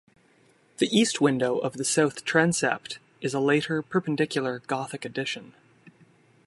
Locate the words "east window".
0.87-1.59